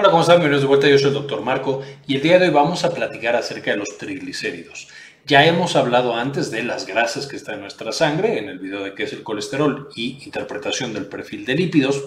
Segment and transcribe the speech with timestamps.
[0.00, 0.36] Hola, ¿cómo están?
[0.36, 0.88] Bienvenidos de vuelta.
[0.88, 3.76] Yo soy el doctor Marco y el día de hoy vamos a platicar acerca de
[3.76, 4.88] los triglicéridos.
[5.26, 8.82] Ya hemos hablado antes de las grasas que están en nuestra sangre, en el video
[8.82, 12.02] de qué es el colesterol y interpretación del perfil de lípidos,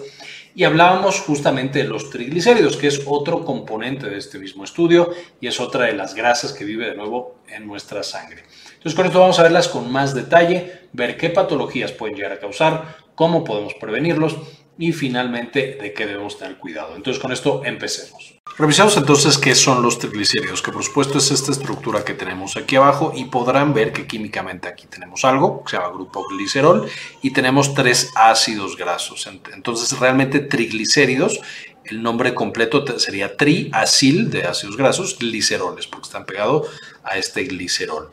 [0.56, 5.46] y hablábamos justamente de los triglicéridos, que es otro componente de este mismo estudio y
[5.46, 8.42] es otra de las grasas que vive de nuevo en nuestra sangre.
[8.72, 12.40] Entonces con esto vamos a verlas con más detalle, ver qué patologías pueden llegar a
[12.40, 14.36] causar, cómo podemos prevenirlos
[14.78, 16.96] y finalmente de qué debemos tener cuidado.
[16.96, 18.34] Entonces con esto empecemos.
[18.56, 22.76] Revisamos entonces qué son los triglicéridos, que por supuesto es esta estructura que tenemos aquí
[22.76, 26.88] abajo y podrán ver que químicamente aquí tenemos algo que se llama grupo glicerol
[27.22, 29.28] y tenemos tres ácidos grasos.
[29.52, 31.40] Entonces realmente triglicéridos,
[31.84, 36.68] el nombre completo sería triacil de ácidos grasos, gliceroles, porque están pegados
[37.02, 38.10] a este glicerol.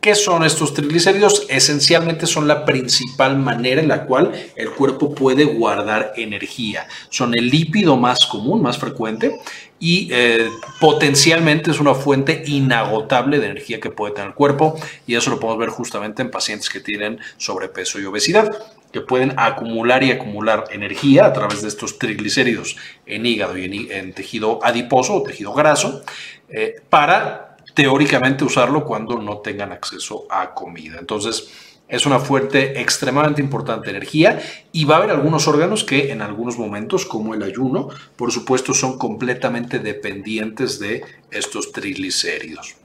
[0.00, 1.44] ¿Qué son estos triglicéridos?
[1.50, 6.86] Esencialmente son la principal manera en la cual el cuerpo puede guardar energía.
[7.10, 9.38] Son el lípido más común, más frecuente
[9.78, 10.48] y eh,
[10.80, 15.38] potencialmente es una fuente inagotable de energía que puede tener el cuerpo y eso lo
[15.38, 18.48] podemos ver justamente en pacientes que tienen sobrepeso y obesidad
[18.92, 22.76] que pueden acumular y acumular energía a través de estos triglicéridos
[23.06, 26.02] en hígado y en, tejido adiposo o tejido graso
[26.48, 30.98] eh, para teóricamente usarlo cuando no tengan acceso a comida.
[30.98, 31.50] Entonces,
[31.90, 34.40] es una fuente extremadamente importante de energía
[34.70, 38.74] y va a haber algunos órganos que en algunos momentos, como el ayuno, por supuesto,
[38.74, 42.76] son completamente dependientes de estos triglicéridos.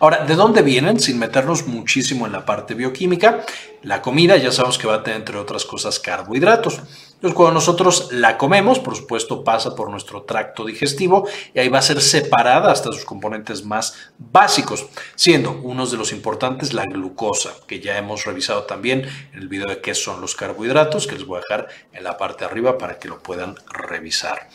[0.00, 0.98] Ahora, ¿de dónde vienen?
[0.98, 3.44] Sin meternos muchísimo en la parte bioquímica,
[3.82, 6.80] la comida ya sabemos que va a tener, entre otras cosas, carbohidratos.
[7.18, 11.80] Entonces, cuando nosotros la comemos, por supuesto, pasa por nuestro tracto digestivo y ahí va
[11.80, 17.54] a ser separada hasta sus componentes más básicos, siendo unos de los importantes la glucosa,
[17.66, 19.02] que ya hemos revisado también
[19.32, 22.16] en el video de qué son los carbohidratos, que les voy a dejar en la
[22.16, 24.48] parte de arriba para que lo puedan revisar.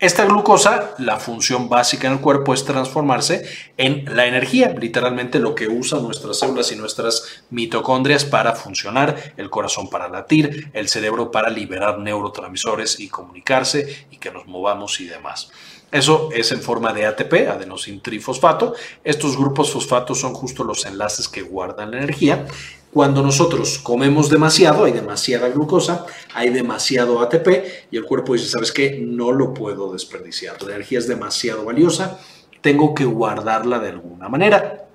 [0.00, 3.44] Esta glucosa, la función básica en el cuerpo es transformarse
[3.76, 9.50] en la energía, literalmente lo que usan nuestras células y nuestras mitocondrias para funcionar, el
[9.50, 15.04] corazón para latir, el cerebro para liberar neurotransmisores y comunicarse y que nos movamos y
[15.04, 15.50] demás.
[15.92, 18.72] Eso es en forma de ATP, adenosin trifosfato.
[19.04, 22.46] Estos grupos fosfatos son justo los enlaces que guardan la energía
[22.92, 27.48] cuando nosotros comemos demasiado, hay demasiada glucosa, hay demasiado ATP
[27.90, 28.98] y el cuerpo dice, ¿sabes qué?
[29.00, 30.60] No lo puedo desperdiciar.
[30.62, 32.18] La energía es demasiado valiosa,
[32.60, 34.86] tengo que guardarla de alguna manera.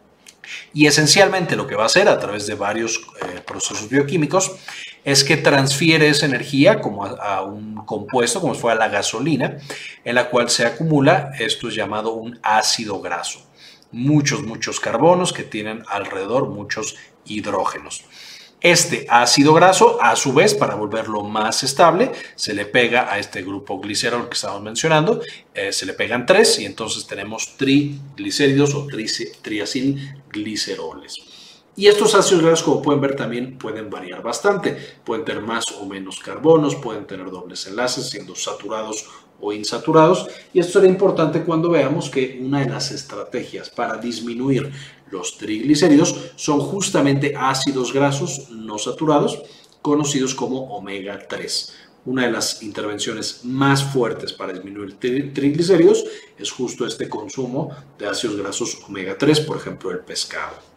[0.74, 4.52] Y esencialmente lo que va a hacer a través de varios eh, procesos bioquímicos
[5.04, 9.58] es que transfiere esa energía como a, un compuesto, como si fuera la gasolina,
[10.04, 13.40] en la cual se acumula, esto es llamado un ácido graso.
[13.92, 18.04] Muchos, muchos carbonos que tienen alrededor muchos hidrógenos.
[18.62, 23.44] Este ácido graso, a su vez, para volverlo más estable, se le pega a este
[23.44, 25.22] grupo glicerol que estamos mencionando,
[25.54, 28.88] eh, se le pegan tres y entonces tenemos triglicéridos o
[29.42, 31.36] triacilgliceroles.
[31.78, 34.78] Y estos ácidos grasos, como pueden ver, también pueden variar bastante.
[35.04, 39.06] Pueden tener más o menos carbonos, pueden tener dobles enlaces, siendo saturados
[39.40, 40.28] o insaturados.
[40.54, 44.72] Y esto será importante cuando veamos que una de las estrategias para disminuir
[45.12, 49.42] los triglicéridos son justamente ácidos grasos no saturados,
[49.82, 51.74] conocidos como omega 3.
[52.06, 54.98] Una de las intervenciones más fuertes para disminuir
[55.34, 56.06] triglicéridos
[56.38, 60.75] es justo este consumo de ácidos grasos omega 3, por ejemplo el pescado.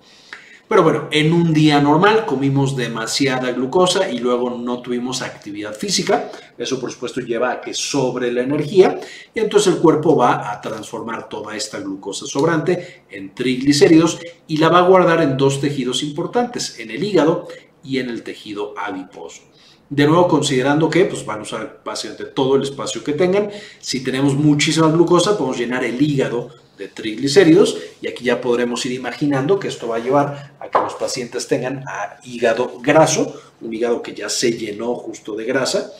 [0.69, 6.31] Pero bueno, en un día normal comimos demasiada glucosa y luego no tuvimos actividad física.
[6.59, 9.01] Eso por supuesto lleva a que sobre la energía
[9.35, 14.69] y entonces el cuerpo va a transformar toda esta glucosa sobrante en triglicéridos y la
[14.69, 17.49] va a guardar en dos tejidos importantes, en el hígado
[17.83, 19.45] y en el tejido adiposo.
[19.89, 23.51] De nuevo, considerando que pues, van a usar básicamente todo el espacio que tengan.
[23.81, 28.93] Si tenemos muchísima glucosa, podemos llenar el hígado de triglicéridos y aquí ya podremos ir
[28.93, 31.85] imaginando que esto va a llevar a que los pacientes tengan
[32.25, 35.93] hígado graso, un hígado que ya se llenó justo de grasa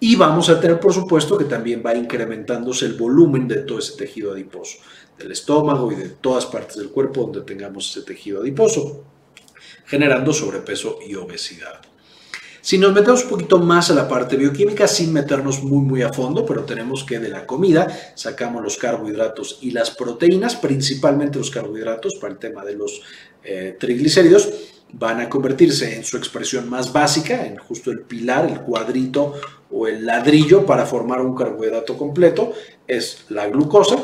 [0.00, 3.96] y vamos a tener por supuesto que también va incrementándose el volumen de todo ese
[3.96, 4.78] tejido adiposo,
[5.16, 9.04] del estómago y de todas partes del cuerpo donde tengamos ese tejido adiposo,
[9.86, 11.80] generando sobrepeso y obesidad.
[12.68, 16.12] Si nos metemos un poquito más a la parte bioquímica, sin meternos muy muy a
[16.12, 21.50] fondo, pero tenemos que de la comida sacamos los carbohidratos y las proteínas, principalmente los
[21.50, 23.00] carbohidratos para el tema de los
[23.42, 24.50] eh, triglicéridos,
[24.92, 29.32] van a convertirse en su expresión más básica, en justo el pilar, el cuadrito
[29.70, 32.52] o el ladrillo para formar un carbohidrato completo,
[32.86, 33.96] es la glucosa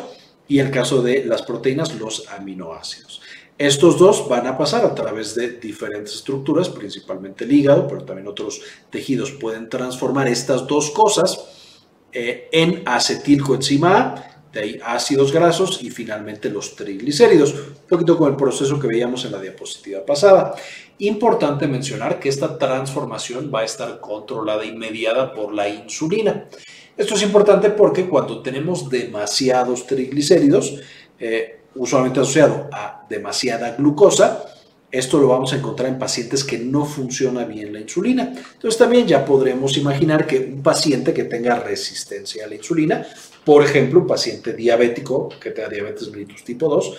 [0.49, 3.21] y el caso de las proteínas, los aminoácidos.
[3.57, 8.27] Estos dos van a pasar a través de diferentes estructuras, principalmente el hígado, pero también
[8.27, 8.61] otros
[8.91, 11.79] tejidos pueden transformar estas dos cosas
[12.13, 18.31] eh, en acetilcoenzima A, de ahí ácidos grasos y finalmente los triglicéridos, un poquito con
[18.31, 20.55] el proceso que veíamos en la diapositiva pasada.
[20.99, 26.49] Importante mencionar que esta transformación va a estar controlada y mediada por la insulina.
[26.97, 30.75] Esto es importante porque cuando tenemos demasiados triglicéridos,
[31.19, 34.45] eh, usualmente asociado a demasiada glucosa,
[34.91, 38.33] esto lo vamos a encontrar en pacientes que no funciona bien la insulina.
[38.53, 43.05] Entonces también ya podremos imaginar que un paciente que tenga resistencia a la insulina,
[43.45, 46.97] por ejemplo, un paciente diabético que tenga diabetes mellitus tipo 2,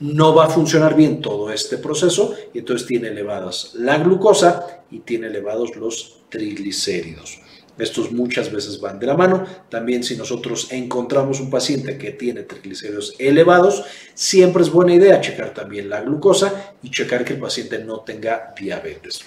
[0.00, 5.00] no va a funcionar bien todo este proceso y entonces tiene elevadas la glucosa y
[5.00, 7.40] tiene elevados los triglicéridos.
[7.78, 9.44] Estos muchas veces van de la mano.
[9.68, 13.84] También si nosotros encontramos un paciente que tiene triglicéridos elevados,
[14.14, 18.54] siempre es buena idea checar también la glucosa y checar que el paciente no tenga
[18.58, 19.20] diabetes.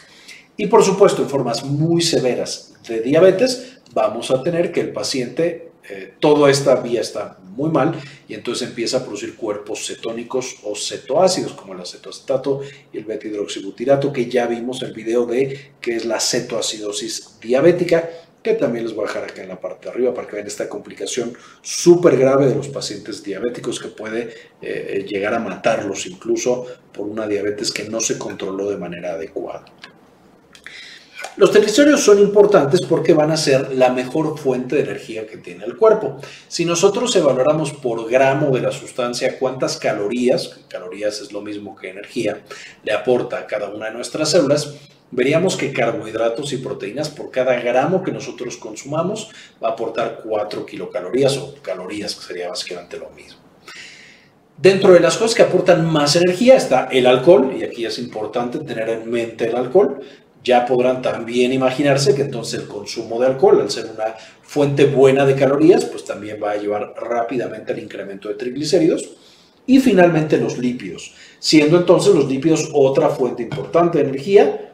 [0.55, 5.71] Y por supuesto, en formas muy severas de diabetes, vamos a tener que el paciente,
[5.89, 10.75] eh, toda esta vía está muy mal y entonces empieza a producir cuerpos cetónicos o
[10.75, 12.61] cetoácidos como el acetoacetato
[12.93, 18.09] y el betahidroxibutirato que ya vimos en el video de que es la cetoacidosis diabética
[18.47, 20.47] que también les voy a dejar acá en la parte de arriba para que vean
[20.47, 26.65] esta complicación súper grave de los pacientes diabéticos que puede eh, llegar a matarlos incluso
[26.93, 29.65] por una diabetes que no se controló de manera adecuada.
[31.35, 35.65] Los triglicéridos son importantes porque van a ser la mejor fuente de energía que tiene
[35.65, 36.19] el cuerpo.
[36.47, 41.89] Si nosotros evaluáramos por gramo de la sustancia cuántas calorías, calorías es lo mismo que
[41.89, 42.41] energía,
[42.83, 44.73] le aporta a cada una de nuestras células,
[45.11, 49.29] veríamos que carbohidratos y proteínas por cada gramo que nosotros consumamos
[49.63, 53.39] va a aportar 4 kilocalorías o calorías, que sería básicamente lo mismo.
[54.57, 58.59] Dentro de las cosas que aportan más energía está el alcohol, y aquí es importante
[58.59, 60.01] tener en mente el alcohol.
[60.43, 65.25] Ya podrán también imaginarse que entonces el consumo de alcohol, al ser una fuente buena
[65.25, 69.09] de calorías, pues también va a llevar rápidamente al incremento de triglicéridos.
[69.65, 74.66] Y finalmente los lípidos, siendo entonces los lípidos otra fuente importante de energía,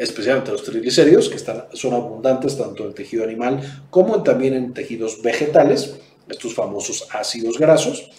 [0.00, 3.60] especialmente los triglicéridos, que están, son abundantes tanto en tejido animal
[3.90, 8.10] como también en tejidos vegetales, estos famosos ácidos grasos.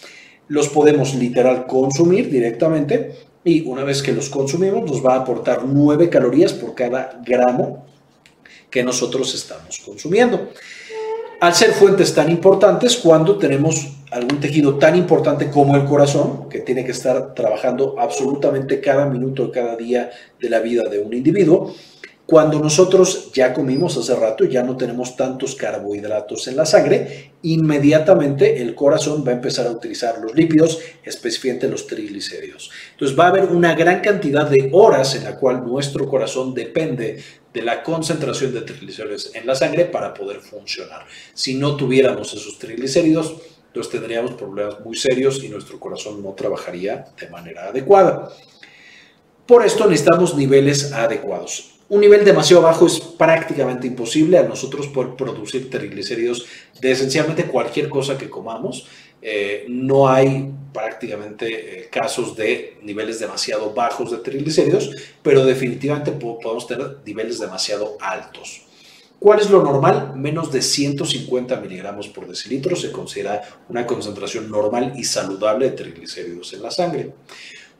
[0.46, 5.64] Los podemos literal consumir directamente y una vez que los consumimos nos va a aportar
[5.64, 7.84] 9 calorías por cada gramo
[8.70, 10.50] que nosotros estamos consumiendo.
[11.42, 16.60] Al ser fuentes tan importantes, cuando tenemos algún tejido tan importante como el corazón, que
[16.60, 20.08] tiene que estar trabajando absolutamente cada minuto, cada día
[20.40, 21.74] de la vida de un individuo,
[22.32, 28.62] cuando nosotros ya comimos hace rato, ya no tenemos tantos carbohidratos en la sangre, inmediatamente
[28.62, 32.70] el corazón va a empezar a utilizar los lípidos, específicamente los triglicéridos.
[32.92, 37.22] Entonces va a haber una gran cantidad de horas en la cual nuestro corazón depende
[37.52, 41.04] de la concentración de triglicéridos en la sangre para poder funcionar.
[41.34, 47.04] Si no tuviéramos esos triglicéridos, entonces tendríamos problemas muy serios y nuestro corazón no trabajaría
[47.20, 48.30] de manera adecuada.
[49.46, 51.71] Por esto necesitamos niveles adecuados.
[51.92, 56.46] Un nivel demasiado bajo es prácticamente imposible a nosotros poder producir triglicéridos
[56.80, 58.86] de esencialmente cualquier cosa que comamos.
[59.20, 64.90] Eh, no hay prácticamente eh, casos de niveles demasiado bajos de triglicéridos,
[65.22, 68.62] pero definitivamente podemos tener niveles demasiado altos.
[69.18, 70.14] ¿Cuál es lo normal?
[70.16, 76.54] Menos de 150 miligramos por decilitro se considera una concentración normal y saludable de triglicéridos
[76.54, 77.12] en la sangre.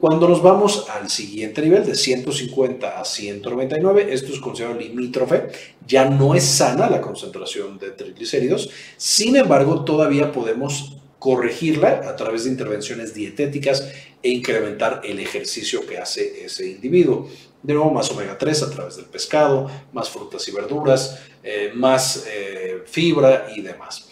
[0.03, 5.47] Cuando nos vamos al siguiente nivel, de 150 a 199, esto es considerado limítrofe,
[5.87, 12.43] ya no es sana la concentración de triglicéridos, sin embargo, todavía podemos corregirla a través
[12.43, 17.29] de intervenciones dietéticas e incrementar el ejercicio que hace ese individuo.
[17.61, 22.25] De nuevo, más omega 3 a través del pescado, más frutas y verduras, eh, más
[22.27, 24.09] eh, fibra y demás.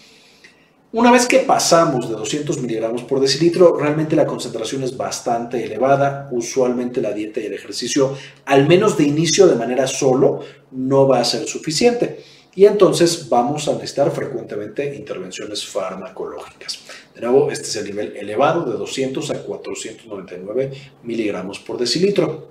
[0.94, 6.28] Una vez que pasamos de 200 miligramos por decilitro, realmente la concentración es bastante elevada.
[6.32, 11.22] Usualmente la dieta y el ejercicio, al menos de inicio de manera solo, no va
[11.22, 12.20] a ser suficiente.
[12.56, 16.80] Y entonces vamos a necesitar frecuentemente intervenciones farmacológicas.
[17.16, 20.72] De nuevo, este es el nivel elevado de 200 a 499
[21.04, 22.50] miligramos por decilitro.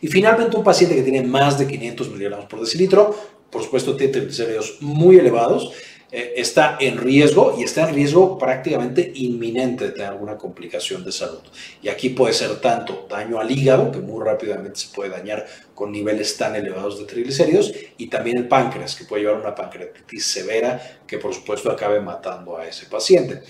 [0.00, 3.14] Y finalmente un paciente que tiene más de 500 miligramos por decilitro,
[3.50, 5.72] por supuesto tiene triglicéridos muy elevados
[6.12, 11.12] eh, está en riesgo y está en riesgo prácticamente inminente de tener alguna complicación de
[11.12, 11.40] salud.
[11.82, 15.92] Y aquí puede ser tanto daño al hígado, que muy rápidamente se puede dañar con
[15.92, 20.26] niveles tan elevados de triglicéridos, y también el páncreas, que puede llevar a una pancreatitis
[20.26, 23.42] severa que por supuesto acabe matando a ese paciente.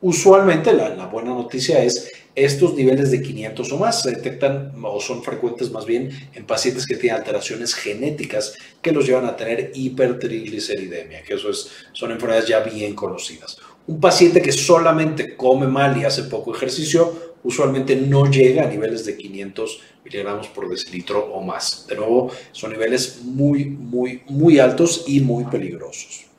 [0.00, 5.00] Usualmente la, la buena noticia es Estos niveles de 500 o más se detectan o
[5.00, 9.72] son frecuentes más bien en pacientes que tienen alteraciones genéticas que los llevan a tener
[9.74, 13.58] hipertrigliceridemia, que eso es, son enfermedades ya bien conocidas.
[13.86, 19.04] Un paciente que solamente come mal y hace poco ejercicio usualmente no llega a niveles
[19.04, 21.86] de 500 miligramos por decilitro o más.
[21.88, 26.29] De nuevo, son niveles muy, muy, muy altos y muy peligrosos.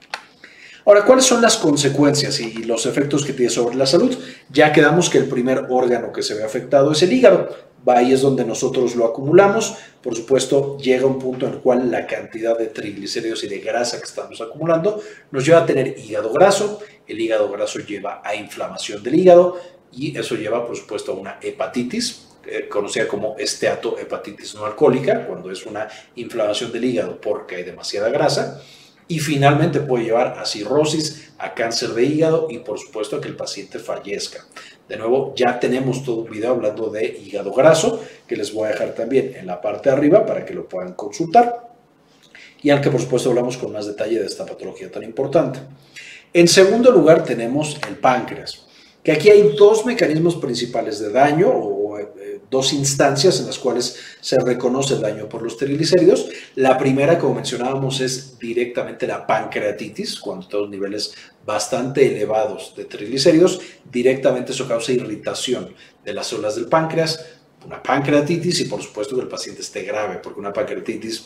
[0.85, 4.17] Ahora, ¿cuáles son las consecuencias y los efectos que tiene sobre la salud?
[4.49, 7.49] Ya quedamos que el primer órgano que se ve afectado es el hígado.
[7.85, 9.75] Ahí es donde nosotros lo acumulamos.
[10.01, 13.99] Por supuesto, llega un punto en el cual la cantidad de triglicéridos y de grasa
[13.99, 16.79] que estamos acumulando nos lleva a tener hígado graso.
[17.07, 19.59] El hígado graso lleva a inflamación del hígado
[19.91, 25.51] y eso lleva, por supuesto, a una hepatitis, eh, conocida como esteatohepatitis no alcohólica, cuando
[25.51, 28.61] es una inflamación del hígado porque hay demasiada grasa.
[29.11, 33.27] Y finalmente puede llevar a cirrosis, a cáncer de hígado y por supuesto a que
[33.27, 34.45] el paciente fallezca.
[34.87, 38.71] De nuevo, ya tenemos todo un video hablando de hígado graso, que les voy a
[38.71, 41.73] dejar también en la parte de arriba para que lo puedan consultar.
[42.61, 45.59] Y al que por supuesto hablamos con más detalle de esta patología tan importante.
[46.31, 48.65] En segundo lugar tenemos el páncreas
[49.03, 53.97] que aquí hay dos mecanismos principales de daño o eh, dos instancias en las cuales
[54.19, 56.27] se reconoce el daño por los triglicéridos.
[56.55, 61.13] La primera, como mencionábamos, es directamente la pancreatitis, cuando tenemos niveles
[61.45, 67.25] bastante elevados de triglicéridos, directamente eso causa irritación de las células del páncreas,
[67.65, 71.23] una pancreatitis y por supuesto que el paciente esté grave, porque una pancreatitis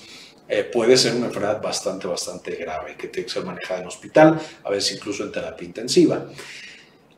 [0.47, 4.39] eh, puede ser una enfermedad bastante, bastante grave que tiene que ser manejada en hospital,
[4.63, 6.27] a veces incluso en terapia intensiva.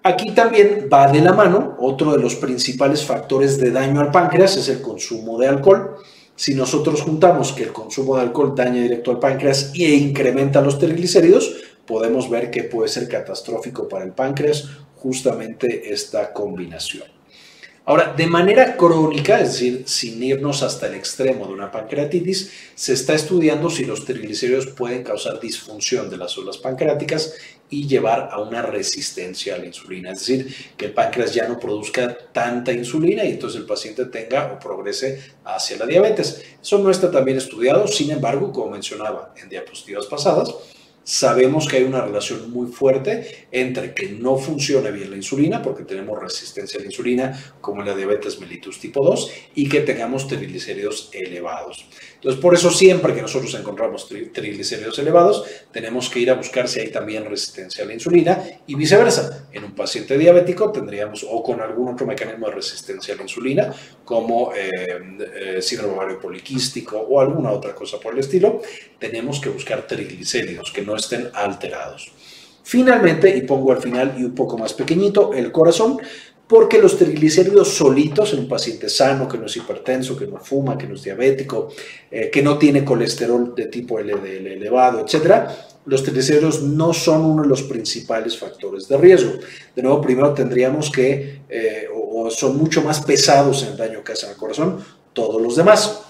[0.08, 4.56] Aquí también va de la mano, otro de los principales factores de daño al páncreas
[4.56, 5.98] es el consumo de alcohol.
[6.34, 10.80] Si nosotros juntamos que el consumo de alcohol daña directo al páncreas e incrementa los
[10.80, 17.17] triglicéridos, podemos ver que puede ser catastrófico para el páncreas justamente esta combinación.
[17.90, 22.92] Ahora, de manera crónica, es decir, sin irnos hasta el extremo de una pancreatitis, se
[22.92, 27.36] está estudiando si los triglicéridos pueden causar disfunción de las células pancreáticas
[27.70, 31.58] y llevar a una resistencia a la insulina, es decir, que el páncreas ya no
[31.58, 36.44] produzca tanta insulina y entonces el paciente tenga o progrese hacia la diabetes.
[36.62, 40.54] Eso no está también estudiado, sin embargo, como mencionaba en diapositivas pasadas,
[41.08, 45.86] sabemos que hay una relación muy fuerte entre que no funcione bien la insulina, porque
[45.86, 51.10] tenemos resistencia a la insulina, como la diabetes mellitus tipo 2, y que tengamos triglicéridos
[51.14, 51.88] elevados.
[52.16, 56.82] Entonces, por eso siempre que nosotros encontramos triglicéridos elevados, tenemos que ir a buscar si
[56.82, 59.48] hay también resistencia a la insulina y viceversa.
[59.54, 63.74] En un paciente diabético tendríamos, o con algún otro mecanismo de resistencia a la insulina,
[64.04, 65.00] como eh,
[65.36, 68.62] eh, síndrome ovario poliquístico o alguna otra cosa por el estilo,
[69.00, 72.12] tenemos que buscar triglicéridos que no estén alterados.
[72.64, 76.00] Finalmente, y pongo al final y un poco más pequeñito, el corazón
[76.48, 80.78] porque los triglicéridos solitos en un paciente sano, que no es hipertenso, que no fuma,
[80.78, 81.70] que no es diabético,
[82.10, 85.50] eh, que no tiene colesterol de tipo LDL elevado, etc.,
[85.86, 89.34] los triglicéridos no son uno de los principales factores de riesgo.
[89.74, 94.12] De nuevo, primero tendríamos que, eh, o, son mucho más pesados en el daño que
[94.12, 96.02] hacen al corazón, todos los demás.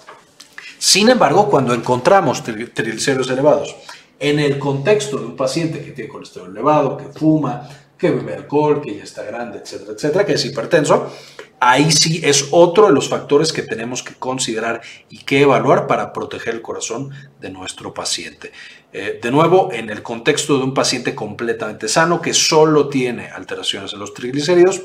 [0.80, 3.76] Sin embargo, cuando encontramos triglicéridos elevados
[4.20, 8.82] en el contexto de un paciente que tiene colesterol elevado, que fuma, que bebe alcohol,
[8.82, 11.12] que ya está grande, etcétera, etcétera, que es hipertenso,
[11.60, 16.14] ahí sí es otro de los factores que tenemos que considerar y que evaluar para
[16.14, 18.52] proteger el corazón de nuestro paciente.
[18.94, 23.94] Eh, de nuevo, en el contexto de un paciente completamente sano que solo tiene alteraciones
[23.94, 24.84] en los triglicéridos,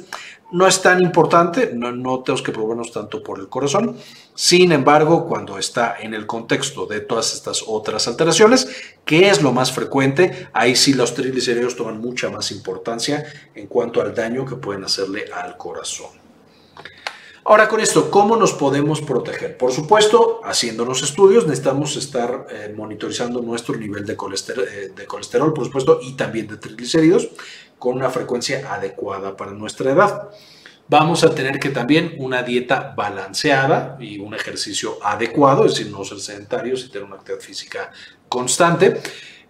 [0.53, 3.97] no es tan importante, no, tenemos que preocuparnos tanto por el corazón.
[4.35, 8.69] Sin embargo, cuando está en el contexto de todas estas otras alteraciones,
[9.05, 14.03] que es lo más frecuente, ahí sí los triglicéridos toman mucha más importancia en cuanto
[14.03, 16.23] al daño que pueden hacerle al corazón.
[17.45, 19.57] Ahora con esto, ¿cómo nos podemos proteger?
[19.57, 25.53] Por supuesto, haciéndonos estudios, necesitamos estar eh, monitorizando nuestro nivel de colesterol, eh, de colesterol,
[25.53, 27.31] por supuesto, y también de triglicéridos
[27.83, 30.29] con una frecuencia adecuada para nuestra edad.
[30.87, 36.05] Vamos a tener que también una dieta balanceada y un ejercicio adecuado, es decir, no
[36.05, 37.91] ser sedentarios y tener una actividad física
[38.29, 39.01] constante.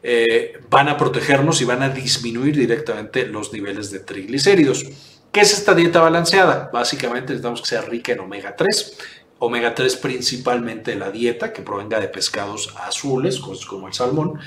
[0.03, 4.87] Eh, van a protegernos y van a disminuir directamente los niveles de triglicéridos.
[5.31, 6.71] ¿Qué es esta dieta balanceada?
[6.73, 8.99] Básicamente necesitamos que sea rica en omega 3.
[9.41, 14.41] Omega 3 principalmente la dieta, que provenga de pescados azules, como el salmón,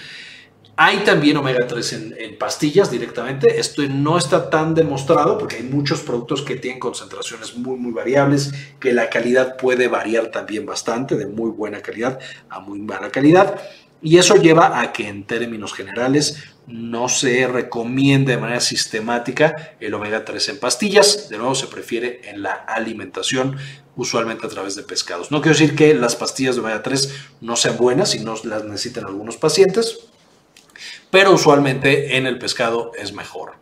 [0.77, 3.59] hay también omega 3 en, pastillas directamente.
[3.59, 8.51] Esto no está tan demostrado porque hay muchos productos que tienen concentraciones muy, muy variables,
[8.79, 13.61] que la calidad puede variar también bastante, de muy buena calidad a muy mala calidad.
[14.01, 19.93] Y eso lleva a que en términos generales no se recomiende de manera sistemática el
[19.93, 21.29] omega 3 en pastillas.
[21.29, 23.55] De nuevo, se prefiere en la alimentación,
[23.95, 25.31] usualmente a través de pescados.
[25.31, 28.65] No quiero decir que las pastillas de omega 3 no sean buenas y no las
[28.65, 30.09] necesiten algunos pacientes,
[31.09, 33.53] pero usualmente en el pescado es mejor.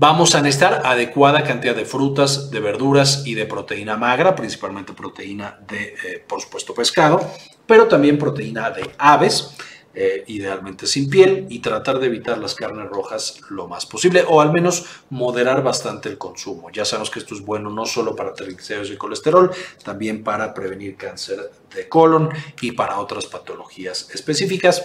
[0.00, 5.58] Vamos a necesitar adecuada cantidad de frutas, de verduras y de proteína magra, principalmente proteína
[5.66, 7.20] de, eh, por supuesto, pescado,
[7.66, 9.56] pero también proteína de aves.
[10.00, 14.40] Eh, idealmente sin piel, y tratar de evitar las carnes rojas lo más posible, o
[14.40, 16.70] al menos moderar bastante el consumo.
[16.70, 19.50] Ya sabemos que esto es bueno no solo para triglicéridos y colesterol,
[19.82, 22.28] también para prevenir cáncer de colon
[22.60, 24.84] y para otras patologías específicas.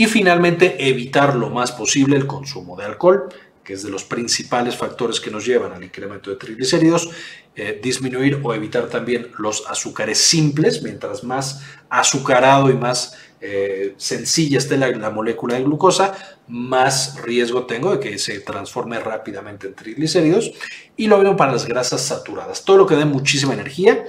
[0.00, 3.28] Y finalmente, evitar lo más posible el consumo de alcohol
[3.62, 7.10] que es de los principales factores que nos llevan al incremento de triglicéridos,
[7.54, 14.56] eh, disminuir o evitar también los azúcares simples, mientras más azucarado y más eh, sencilla
[14.56, 16.14] esté la, la, molécula de glucosa,
[16.48, 20.50] más riesgo tengo de que se transforme rápidamente en triglicéridos.
[20.96, 22.64] Y lo mismo para las grasas saturadas.
[22.64, 24.02] Todo lo que dé muchísima energía,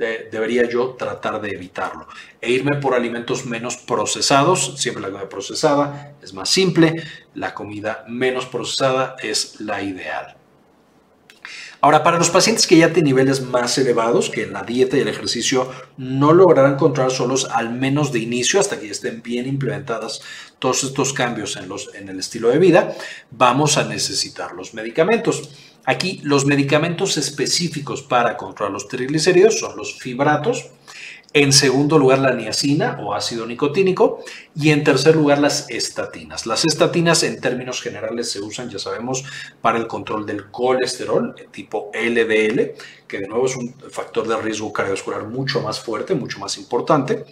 [0.00, 2.06] debería yo tratar de evitarlo
[2.40, 4.74] e irme por alimentos menos procesados.
[4.78, 7.02] Siempre la comida procesada es más simple,
[7.34, 10.36] la comida menos procesada es la ideal.
[11.82, 15.08] Ahora, para los pacientes que ya tienen niveles más elevados, que la dieta y el
[15.08, 20.20] ejercicio no lograrán controlar solos, al menos de inicio, hasta que estén bien implementadas
[20.58, 22.94] todos estos cambios en, los, en el estilo de vida,
[23.30, 25.69] vamos a necesitar los medicamentos.
[25.84, 30.70] Aquí los medicamentos específicos para controlar los triglicéridos son los fibratos,
[31.32, 34.18] en segundo lugar, la niacina o ácido nicotínico.
[34.56, 36.44] Y en tercer lugar, las estatinas.
[36.44, 39.24] Las estatinas en términos generales se usan, ya sabemos,
[39.60, 42.72] para el control del colesterol tipo LDL,
[43.06, 47.24] que de nuevo es un factor de riesgo cardiovascular mucho más fuerte, mucho más importante.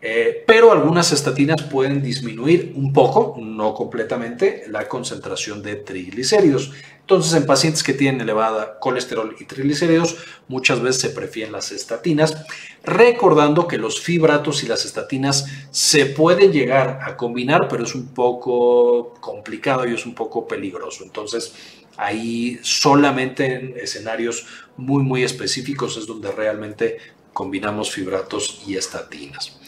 [0.00, 6.72] Eh, pero algunas estatinas pueden disminuir un poco, no completamente, la concentración de triglicéridos.
[7.00, 12.44] Entonces, en pacientes que tienen elevada colesterol y triglicéridos, muchas veces se prefieren las estatinas,
[12.84, 18.08] recordando que los fibratos y las estatinas se pueden llegar a combinar, pero es un
[18.14, 21.02] poco complicado y es un poco peligroso.
[21.02, 21.54] Entonces,
[21.96, 24.46] ahí solamente en escenarios
[24.76, 26.98] muy, muy específicos es donde realmente
[27.32, 29.58] combinamos fibratos y estatinas.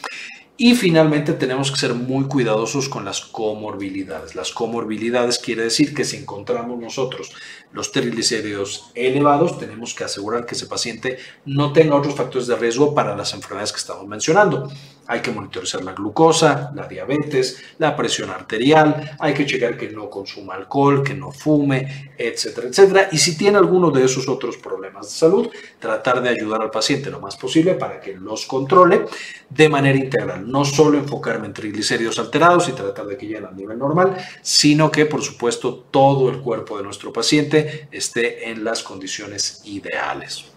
[0.63, 4.35] Y finalmente tenemos que ser muy cuidadosos con las comorbilidades.
[4.35, 7.31] Las comorbilidades quiere decir que si encontramos nosotros
[7.71, 12.93] los triglicéridos elevados, tenemos que asegurar que ese paciente no tenga otros factores de riesgo
[12.93, 14.71] para las enfermedades que estamos mencionando.
[15.11, 20.09] Hay que monitorizar la glucosa, la diabetes, la presión arterial, hay que checar que no
[20.09, 23.09] consuma alcohol, que no fume, etcétera, etcétera.
[23.11, 27.11] Y si tiene alguno de esos otros problemas de salud, tratar de ayudar al paciente
[27.11, 29.05] lo más posible para que los controle
[29.49, 30.49] de manera integral.
[30.49, 34.89] No solo enfocarme en triglicéridos alterados y tratar de que lleguen al nivel normal, sino
[34.89, 40.50] que, por supuesto, todo el cuerpo de nuestro paciente esté en las condiciones ideales.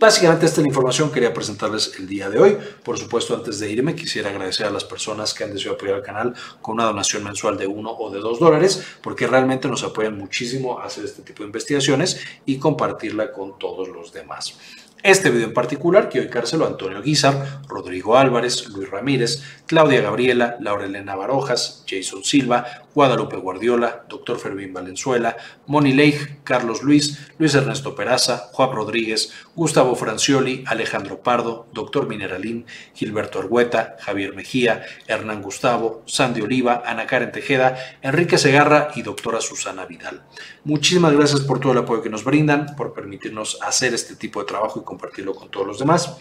[0.00, 2.56] Básicamente esta es la información que quería presentarles el día de hoy.
[2.82, 6.02] Por supuesto, antes de irme, quisiera agradecer a las personas que han decidido apoyar al
[6.02, 10.16] canal con una donación mensual de uno o de dos dólares, porque realmente nos apoyan
[10.16, 14.56] muchísimo a hacer este tipo de investigaciones y compartirla con todos los demás.
[15.02, 20.56] Este video en particular quiero dedicárselo a Antonio Guizar, Rodrigo Álvarez, Luis Ramírez, Claudia Gabriela,
[20.60, 24.38] Laura Elena Barojas, Jason Silva, Guadalupe Guardiola, Dr.
[24.38, 31.66] Fermín Valenzuela, Moni Leigh, Carlos Luis, Luis Ernesto Peraza, Juan Rodríguez, Gustavo Francioli, Alejandro Pardo,
[31.72, 32.06] Dr.
[32.06, 39.02] Mineralín, Gilberto Argueta, Javier Mejía, Hernán Gustavo, Sandy Oliva, Ana Karen Tejeda, Enrique Segarra y
[39.02, 40.22] doctora Susana Vidal.
[40.64, 44.46] Muchísimas gracias por todo el apoyo que nos brindan, por permitirnos hacer este tipo de
[44.46, 46.16] trabajo y compartirlo con todos los demás.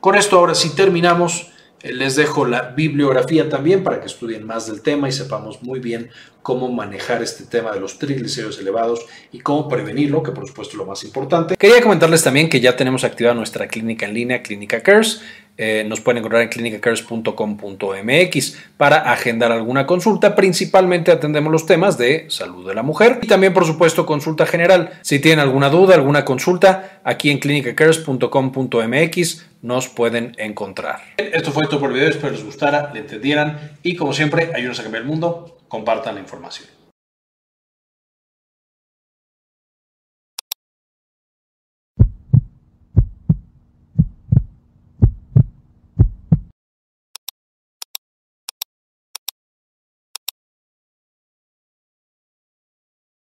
[0.00, 1.52] Con esto ahora sí terminamos.
[1.82, 5.80] Eh, les dejo la bibliografía también para que estudien más del tema y sepamos muy
[5.80, 6.10] bien
[6.42, 10.78] cómo manejar este tema de los triglicéridos elevados y cómo prevenirlo, que por supuesto es
[10.78, 11.56] lo más importante.
[11.56, 15.22] Quería comentarles también que ya tenemos activada nuestra clínica en línea, Clínica Cares.
[15.60, 20.36] Eh, nos pueden encontrar en clinicacares.com.mx para agendar alguna consulta.
[20.36, 24.92] Principalmente atendemos los temas de salud de la mujer y también, por supuesto, consulta general.
[25.02, 31.00] Si tienen alguna duda, alguna consulta, aquí en clinicacares.com.mx nos pueden encontrar.
[31.16, 32.10] Esto fue todo por el video.
[32.10, 35.58] Espero les gustara, le entendieran y, como siempre, ayúdenos a cambiar el mundo.
[35.66, 36.77] Compartan la información.